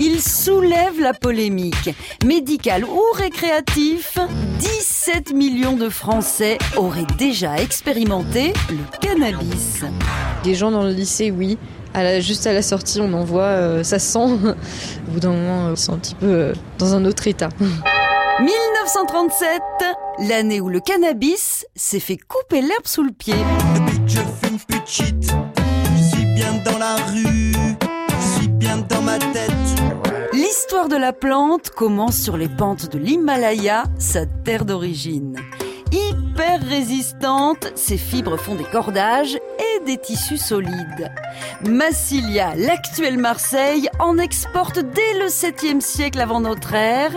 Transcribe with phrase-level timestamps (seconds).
[0.00, 1.90] Il soulève la polémique.
[2.24, 4.16] Médical ou récréatif,
[4.60, 9.82] 17 millions de Français auraient déjà expérimenté le cannabis.
[10.44, 11.58] Des gens dans le lycée, oui.
[12.20, 14.18] juste à la sortie, on en voit, euh, ça sent.
[15.08, 17.48] Au bout d'un moment, ils sont un petit peu euh, dans un autre état.
[17.58, 19.60] 1937,
[20.28, 23.34] l'année où le cannabis s'est fait couper l'herbe sous le pied.
[30.32, 35.36] L'histoire de la plante commence sur les pentes de l'Himalaya, sa terre d'origine.
[35.90, 41.10] Hyper résistante, ses fibres font des cordages et des tissus solides.
[41.64, 47.12] Massilia, l'actuelle Marseille, en exporte dès le 7e siècle avant notre ère,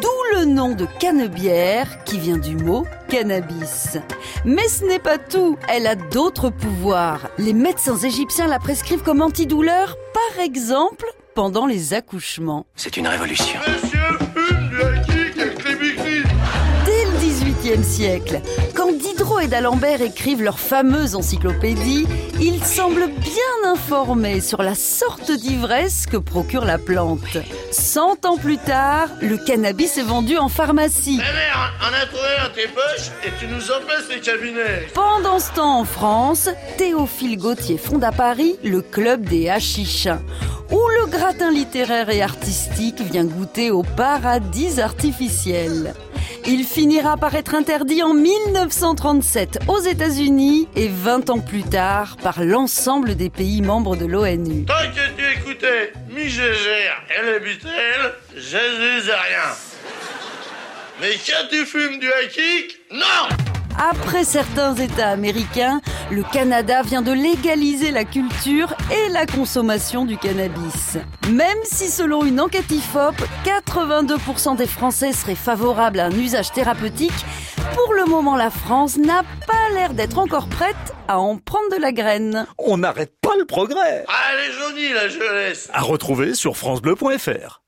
[0.00, 3.98] d'où le nom de cannebière qui vient du mot cannabis.
[4.44, 7.28] Mais ce n'est pas tout, elle a d'autres pouvoirs.
[7.38, 12.66] Les médecins égyptiens la prescrivent comme antidouleur, par exemple pendant les accouchements.
[12.76, 13.58] C'est une révolution.
[17.82, 18.40] siècle.
[18.74, 22.06] Quand Diderot et d'Alembert écrivent leur fameuse encyclopédie,
[22.40, 27.38] ils semblent bien informés sur la sorte d'ivresse que procure la plante.
[27.70, 31.20] Cent ans plus tard, le cannabis est vendu en pharmacie.
[31.20, 34.88] Eh mère, on a trouvé dans tes poches et tu nous empêches les cabinets.
[34.94, 40.20] Pendant ce temps en France, Théophile Gautier fonde à Paris le club des hachichins
[40.70, 45.94] où le gratin littéraire et artistique vient goûter au paradis artificiel.
[46.46, 52.44] Il finira par être interdit en 1937 aux États-Unis et 20 ans plus tard par
[52.44, 54.66] l'ensemble des pays membres de l'ONU.
[54.66, 59.54] Tant que tu écoutais mi Gégère et les Beatles, Jésus rien.
[61.00, 65.80] Mais quand tu fumes du hakik, non après certains États américains,
[66.10, 70.98] le Canada vient de légaliser la culture et la consommation du cannabis.
[71.30, 73.14] Même si selon une enquête IFOP,
[73.44, 77.24] 82% des Français seraient favorables à un usage thérapeutique,
[77.74, 80.76] pour le moment la France n'a pas l'air d'être encore prête
[81.08, 82.46] à en prendre de la graine.
[82.58, 84.04] On n'arrête pas le progrès.
[84.08, 85.68] Ah, elle est jaunie la jeunesse.
[85.72, 87.64] À retrouver sur francebleu.fr.